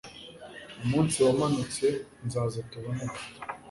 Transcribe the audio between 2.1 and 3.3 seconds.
nzaza tubonane